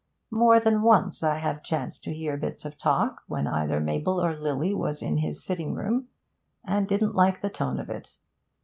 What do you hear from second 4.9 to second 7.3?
in his sitting room, and didn't